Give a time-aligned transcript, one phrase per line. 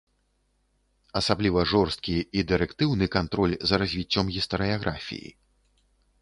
[1.19, 5.29] Асабліва жорсткі і дырэктыўны кантроль за развіццём гістарыяграфіі.